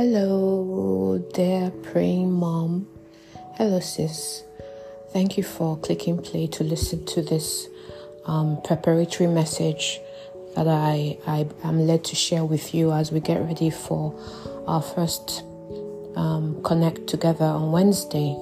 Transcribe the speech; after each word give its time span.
Hello, 0.00 1.18
dear 1.34 1.72
praying 1.82 2.30
mom. 2.30 2.86
Hello, 3.56 3.80
sis. 3.80 4.44
Thank 5.12 5.36
you 5.36 5.42
for 5.42 5.76
clicking 5.76 6.22
play 6.22 6.46
to 6.46 6.62
listen 6.62 7.04
to 7.06 7.20
this 7.20 7.66
um, 8.24 8.62
preparatory 8.62 9.28
message 9.28 9.98
that 10.54 10.68
I, 10.68 11.18
I 11.26 11.48
am 11.64 11.84
led 11.84 12.04
to 12.04 12.14
share 12.14 12.44
with 12.44 12.76
you 12.76 12.92
as 12.92 13.10
we 13.10 13.18
get 13.18 13.40
ready 13.42 13.70
for 13.70 14.14
our 14.68 14.82
first 14.82 15.42
um, 16.14 16.62
connect 16.62 17.08
together 17.08 17.46
on 17.46 17.72
Wednesday. 17.72 18.36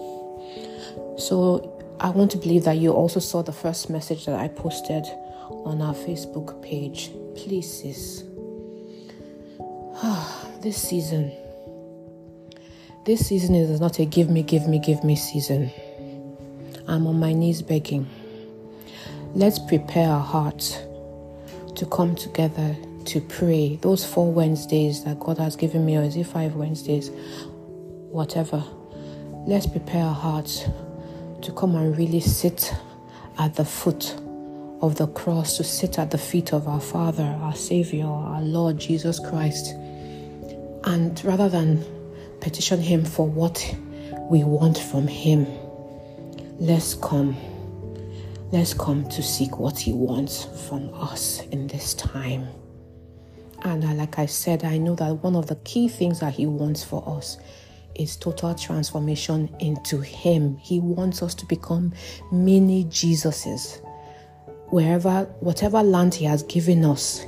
So, 1.16 1.72
I 2.00 2.10
want 2.10 2.32
to 2.32 2.36
believe 2.36 2.64
that 2.64 2.76
you 2.76 2.92
also 2.92 3.18
saw 3.18 3.40
the 3.40 3.54
first 3.54 3.88
message 3.88 4.26
that 4.26 4.38
I 4.38 4.48
posted 4.48 5.06
on 5.48 5.80
our 5.80 5.94
Facebook 5.94 6.62
page. 6.62 7.12
Please, 7.34 7.80
sis. 7.80 8.24
this 10.60 10.76
season 10.76 11.32
this 13.06 13.28
season 13.28 13.54
is 13.54 13.80
not 13.80 14.00
a 14.00 14.04
give 14.04 14.28
me, 14.28 14.42
give 14.42 14.66
me, 14.66 14.80
give 14.80 15.04
me 15.04 15.14
season. 15.14 15.70
I'm 16.88 17.06
on 17.06 17.20
my 17.20 17.32
knees 17.32 17.62
begging. 17.62 18.08
Let's 19.32 19.60
prepare 19.60 20.08
our 20.08 20.24
hearts 20.24 20.72
to 21.76 21.86
come 21.86 22.16
together 22.16 22.76
to 23.04 23.20
pray. 23.20 23.76
Those 23.76 24.04
four 24.04 24.32
Wednesdays 24.32 25.04
that 25.04 25.20
God 25.20 25.38
has 25.38 25.54
given 25.54 25.86
me, 25.86 25.96
or 25.96 26.02
is 26.02 26.16
it 26.16 26.24
five 26.24 26.56
Wednesdays? 26.56 27.10
Whatever. 28.10 28.64
Let's 29.46 29.68
prepare 29.68 30.02
our 30.02 30.14
hearts 30.14 30.64
to 31.42 31.52
come 31.52 31.76
and 31.76 31.96
really 31.96 32.20
sit 32.20 32.74
at 33.38 33.54
the 33.54 33.64
foot 33.64 34.16
of 34.82 34.96
the 34.96 35.06
cross, 35.06 35.56
to 35.58 35.64
sit 35.64 36.00
at 36.00 36.10
the 36.10 36.18
feet 36.18 36.52
of 36.52 36.66
our 36.66 36.80
Father, 36.80 37.22
our 37.40 37.54
Savior, 37.54 38.06
our 38.06 38.42
Lord 38.42 38.78
Jesus 38.78 39.20
Christ. 39.20 39.74
And 40.82 41.24
rather 41.24 41.48
than 41.48 41.84
petition 42.46 42.80
Him 42.80 43.04
for 43.04 43.26
what 43.26 43.74
we 44.30 44.44
want 44.44 44.78
from 44.78 45.08
Him. 45.08 45.48
Let's 46.60 46.94
come. 46.94 47.36
Let's 48.52 48.72
come 48.72 49.08
to 49.08 49.20
seek 49.20 49.58
what 49.58 49.76
He 49.76 49.92
wants 49.92 50.44
from 50.68 50.94
us 50.94 51.40
in 51.50 51.66
this 51.66 51.92
time. 51.94 52.46
And 53.62 53.98
like 53.98 54.20
I 54.20 54.26
said, 54.26 54.62
I 54.62 54.78
know 54.78 54.94
that 54.94 55.24
one 55.24 55.34
of 55.34 55.48
the 55.48 55.56
key 55.56 55.88
things 55.88 56.20
that 56.20 56.34
He 56.34 56.46
wants 56.46 56.84
for 56.84 57.02
us 57.18 57.38
is 57.96 58.14
total 58.14 58.54
transformation 58.54 59.52
into 59.58 60.00
Him. 60.00 60.56
He 60.58 60.78
wants 60.78 61.24
us 61.24 61.34
to 61.34 61.46
become 61.46 61.94
mini 62.30 62.84
Jesuses. 62.84 63.84
Wherever, 64.68 65.24
whatever 65.40 65.82
land 65.82 66.14
He 66.14 66.26
has 66.26 66.44
given 66.44 66.84
us, 66.84 67.26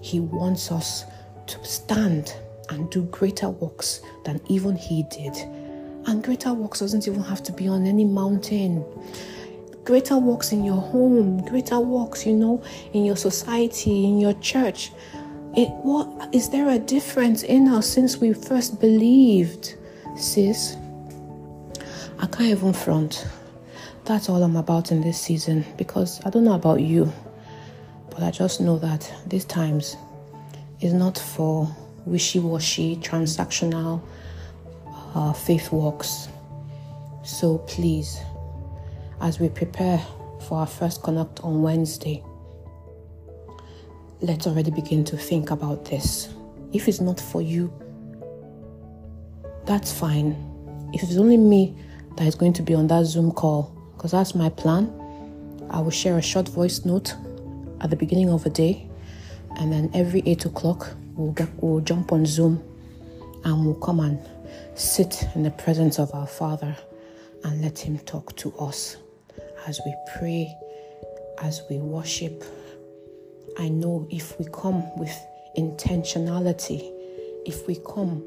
He 0.00 0.18
wants 0.18 0.72
us 0.72 1.04
to 1.46 1.64
stand 1.64 2.34
and 2.72 2.90
do 2.90 3.04
greater 3.04 3.50
works 3.50 4.00
than 4.24 4.40
even 4.48 4.76
he 4.76 5.04
did. 5.04 5.36
And 6.06 6.24
greater 6.24 6.52
works 6.52 6.80
doesn't 6.80 7.06
even 7.06 7.22
have 7.22 7.42
to 7.44 7.52
be 7.52 7.68
on 7.68 7.86
any 7.86 8.04
mountain. 8.04 8.84
Greater 9.84 10.18
works 10.18 10.52
in 10.52 10.64
your 10.64 10.80
home, 10.80 11.44
greater 11.44 11.78
works, 11.80 12.26
you 12.26 12.34
know, 12.34 12.62
in 12.92 13.04
your 13.04 13.16
society, 13.16 14.04
in 14.04 14.18
your 14.18 14.34
church. 14.34 14.90
It, 15.54 15.68
what 15.82 16.34
is 16.34 16.48
there 16.48 16.70
a 16.70 16.78
difference 16.78 17.42
in 17.42 17.68
us 17.68 17.86
since 17.86 18.16
we 18.16 18.32
first 18.32 18.80
believed, 18.80 19.74
sis? 20.16 20.76
I 22.18 22.26
can't 22.26 22.50
even 22.50 22.72
front. 22.72 23.26
That's 24.04 24.28
all 24.28 24.42
I'm 24.42 24.56
about 24.56 24.92
in 24.92 25.02
this 25.02 25.20
season 25.20 25.64
because 25.76 26.20
I 26.24 26.30
don't 26.30 26.44
know 26.44 26.54
about 26.54 26.80
you, 26.80 27.12
but 28.10 28.22
I 28.22 28.30
just 28.30 28.60
know 28.60 28.78
that 28.78 29.12
these 29.26 29.44
times 29.44 29.96
is 30.80 30.92
not 30.92 31.18
for 31.18 31.68
wishy 32.04 32.38
washy, 32.38 32.96
transactional 32.96 34.02
uh, 35.14 35.32
faith 35.32 35.72
walks. 35.72 36.28
So 37.24 37.58
please, 37.58 38.18
as 39.20 39.38
we 39.38 39.48
prepare 39.48 39.98
for 40.46 40.58
our 40.58 40.66
first 40.66 41.02
connect 41.02 41.40
on 41.40 41.62
Wednesday, 41.62 42.22
let's 44.20 44.46
already 44.46 44.70
begin 44.70 45.04
to 45.04 45.16
think 45.16 45.50
about 45.50 45.84
this. 45.84 46.28
If 46.72 46.88
it's 46.88 47.00
not 47.00 47.20
for 47.20 47.42
you, 47.42 47.72
that's 49.66 49.92
fine. 49.92 50.36
If 50.92 51.02
it's 51.02 51.16
only 51.16 51.36
me 51.36 51.76
that 52.16 52.26
is 52.26 52.34
going 52.34 52.52
to 52.54 52.62
be 52.62 52.74
on 52.74 52.86
that 52.88 53.04
Zoom 53.04 53.30
call, 53.32 53.72
because 53.96 54.10
that's 54.10 54.34
my 54.34 54.48
plan, 54.48 54.92
I 55.70 55.80
will 55.80 55.90
share 55.90 56.18
a 56.18 56.22
short 56.22 56.48
voice 56.48 56.84
note 56.84 57.14
at 57.80 57.90
the 57.90 57.96
beginning 57.96 58.30
of 58.30 58.44
the 58.44 58.50
day, 58.50 58.88
and 59.56 59.72
then 59.72 59.90
every 59.94 60.22
8 60.26 60.46
o'clock, 60.46 60.88
we'll, 61.14 61.32
get, 61.32 61.48
we'll 61.56 61.80
jump 61.80 62.12
on 62.12 62.26
Zoom 62.26 62.62
and 63.44 63.64
we'll 63.64 63.74
come 63.74 64.00
and 64.00 64.18
sit 64.74 65.24
in 65.34 65.42
the 65.42 65.50
presence 65.50 65.98
of 65.98 66.14
our 66.14 66.26
Father 66.26 66.76
and 67.44 67.62
let 67.62 67.78
Him 67.78 67.98
talk 68.00 68.34
to 68.36 68.52
us 68.58 68.96
as 69.66 69.80
we 69.84 69.94
pray, 70.18 70.54
as 71.42 71.62
we 71.68 71.78
worship. 71.78 72.44
I 73.58 73.68
know 73.68 74.06
if 74.10 74.38
we 74.38 74.46
come 74.52 74.96
with 74.96 75.16
intentionality, 75.56 76.90
if 77.44 77.66
we 77.66 77.76
come 77.86 78.24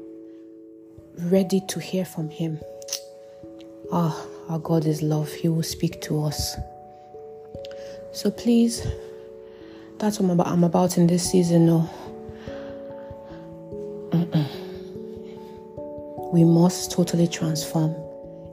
ready 1.18 1.60
to 1.68 1.80
hear 1.80 2.04
from 2.04 2.28
Him, 2.30 2.60
ah, 3.92 4.26
our 4.48 4.58
God 4.58 4.84
is 4.84 5.02
love. 5.02 5.32
He 5.32 5.48
will 5.48 5.62
speak 5.62 6.00
to 6.02 6.22
us. 6.22 6.56
So 8.12 8.30
please, 8.30 8.86
that's 9.98 10.20
what 10.20 10.46
I'm 10.46 10.64
about 10.64 10.98
in 10.98 11.06
this 11.06 11.30
season. 11.30 11.66
No 11.66 11.90
we 16.36 16.44
must 16.44 16.92
totally 16.92 17.26
transform 17.26 17.96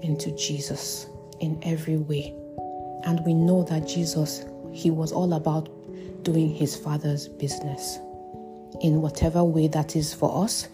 into 0.02 0.32
Jesus 0.38 1.08
in 1.42 1.60
every 1.64 1.98
way. 1.98 2.34
And 3.04 3.20
we 3.26 3.34
know 3.34 3.64
that 3.64 3.86
Jesus, 3.86 4.46
he 4.72 4.90
was 4.90 5.12
all 5.12 5.34
about 5.34 5.68
doing 6.24 6.50
his 6.54 6.78
father's 6.78 7.28
business 7.28 7.98
in 8.80 9.02
whatever 9.02 9.44
way 9.44 9.68
that 9.68 9.98
is 9.98 10.14
for 10.14 10.46
us. 10.46 10.70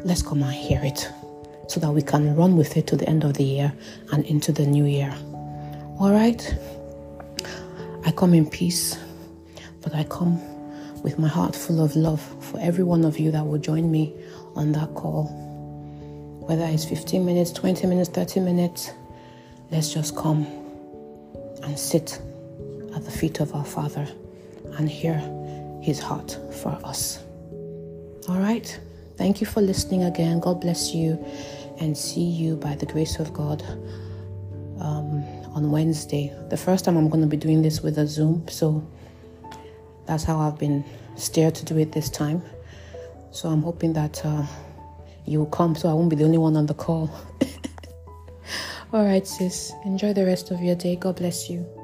Let's 0.00 0.20
come 0.20 0.42
and 0.42 0.52
hear 0.52 0.80
it 0.82 1.08
so 1.68 1.78
that 1.78 1.92
we 1.92 2.02
can 2.02 2.34
run 2.34 2.56
with 2.56 2.76
it 2.76 2.88
to 2.88 2.96
the 2.96 3.08
end 3.08 3.22
of 3.22 3.34
the 3.34 3.44
year 3.44 3.72
and 4.10 4.24
into 4.24 4.50
the 4.50 4.66
new 4.66 4.84
year. 4.84 5.14
All 6.00 6.10
right? 6.10 6.56
I 8.04 8.10
come 8.10 8.34
in 8.34 8.50
peace, 8.50 8.98
but 9.88 9.96
I 9.96 10.04
come 10.04 10.38
with 11.02 11.18
my 11.18 11.28
heart 11.28 11.56
full 11.56 11.82
of 11.82 11.96
love 11.96 12.20
for 12.44 12.60
every 12.60 12.84
one 12.84 13.06
of 13.06 13.18
you 13.18 13.30
that 13.30 13.46
will 13.46 13.56
join 13.58 13.90
me 13.90 14.14
on 14.54 14.72
that 14.72 14.94
call. 14.94 15.24
Whether 16.46 16.64
it's 16.64 16.84
15 16.84 17.24
minutes, 17.24 17.52
20 17.52 17.86
minutes, 17.86 18.10
30 18.10 18.40
minutes, 18.40 18.90
let's 19.70 19.94
just 19.94 20.14
come 20.14 20.46
and 21.62 21.78
sit 21.78 22.20
at 22.94 23.02
the 23.02 23.10
feet 23.10 23.40
of 23.40 23.54
our 23.54 23.64
Father 23.64 24.06
and 24.76 24.90
hear 24.90 25.14
His 25.82 26.00
heart 26.00 26.38
for 26.60 26.78
us. 26.84 27.22
All 28.28 28.38
right? 28.38 28.78
Thank 29.16 29.40
you 29.40 29.46
for 29.46 29.62
listening 29.62 30.02
again. 30.04 30.38
God 30.38 30.60
bless 30.60 30.92
you 30.94 31.12
and 31.80 31.96
see 31.96 32.24
you 32.24 32.56
by 32.56 32.74
the 32.74 32.86
grace 32.86 33.18
of 33.18 33.32
God 33.32 33.62
um, 34.80 35.24
on 35.54 35.70
Wednesday. 35.70 36.30
The 36.50 36.58
first 36.58 36.84
time 36.84 36.98
I'm 36.98 37.08
going 37.08 37.22
to 37.22 37.26
be 37.26 37.38
doing 37.38 37.62
this 37.62 37.80
with 37.80 37.96
a 37.96 38.06
Zoom, 38.06 38.46
so 38.48 38.86
that's 40.08 40.24
how 40.24 40.40
I've 40.40 40.58
been 40.58 40.84
steered 41.16 41.54
to 41.56 41.64
do 41.66 41.78
it 41.78 41.92
this 41.92 42.08
time. 42.08 42.42
So 43.30 43.50
I'm 43.50 43.62
hoping 43.62 43.92
that 43.92 44.24
uh, 44.24 44.46
you'll 45.26 45.46
come 45.46 45.76
so 45.76 45.88
I 45.88 45.92
won't 45.92 46.08
be 46.08 46.16
the 46.16 46.24
only 46.24 46.38
one 46.38 46.56
on 46.56 46.64
the 46.66 46.74
call. 46.74 47.10
All 48.92 49.04
right, 49.04 49.26
sis. 49.26 49.72
Enjoy 49.84 50.14
the 50.14 50.24
rest 50.24 50.50
of 50.50 50.62
your 50.62 50.74
day. 50.74 50.96
God 50.96 51.16
bless 51.16 51.50
you. 51.50 51.77